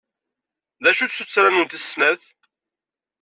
D 0.83 0.85
acu-tt 0.89 1.15
tuttra-nwen 1.17 1.67
tis 1.67 1.85
snat? 1.89 2.23